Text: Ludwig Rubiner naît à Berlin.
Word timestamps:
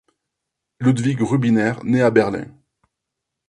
Ludwig 0.79 1.21
Rubiner 1.21 1.75
naît 1.83 2.01
à 2.01 2.09
Berlin. 2.09 2.47